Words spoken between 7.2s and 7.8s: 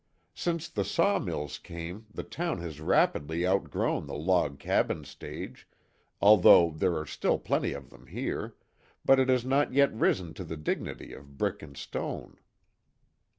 plenty